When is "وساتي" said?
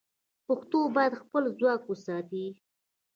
1.87-2.45